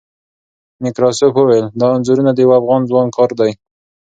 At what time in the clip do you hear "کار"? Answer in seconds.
3.17-3.31